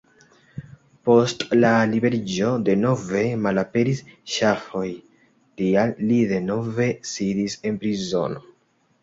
[1.09, 4.01] Post la liberiĝo denove malaperis
[4.37, 4.83] ŝafoj,
[5.63, 8.45] tial li denove sidis en prizono.